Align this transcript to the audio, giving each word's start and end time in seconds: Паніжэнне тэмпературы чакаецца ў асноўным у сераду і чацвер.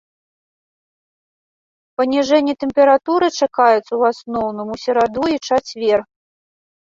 Паніжэнне 2.01 2.53
тэмпературы 2.63 3.27
чакаецца 3.41 3.83
ў 3.83 4.01
асноўным 4.15 4.67
у 4.77 4.79
сераду 4.87 5.23
і 5.35 5.39
чацвер. 5.47 5.99